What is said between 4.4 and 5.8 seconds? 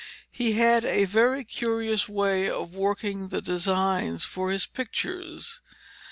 his pictures.